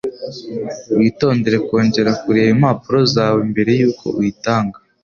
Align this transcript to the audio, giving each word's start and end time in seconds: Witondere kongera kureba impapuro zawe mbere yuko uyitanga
Witondere 0.97 1.57
kongera 1.67 2.11
kureba 2.21 2.49
impapuro 2.55 2.99
zawe 3.13 3.39
mbere 3.51 3.71
yuko 3.79 4.05
uyitanga 4.19 4.77